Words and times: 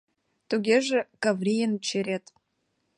Тугеже 0.49 0.99
Каврийын 1.23 1.73
черет. 1.87 2.25